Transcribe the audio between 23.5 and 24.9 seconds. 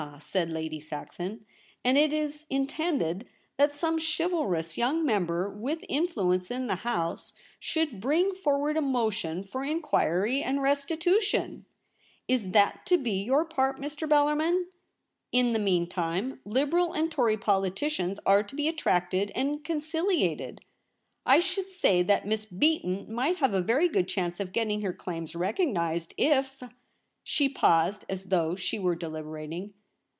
a very good chance of getting